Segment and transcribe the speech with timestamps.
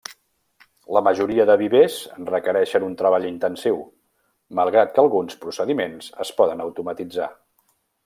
[0.95, 1.97] La majoria de vivers
[2.31, 3.79] requereixen un treball intensiu,
[4.61, 7.35] malgrat que alguns procediments es poden automatitzar.